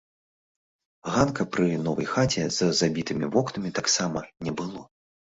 Ганка 1.17 1.41
пры 1.57 1.67
новай 1.89 2.09
хаце 2.15 2.49
з 2.57 2.73
забітымі 2.83 3.25
вокнамі 3.39 3.77
таксама 3.81 4.29
не 4.47 4.51
было. 4.61 4.81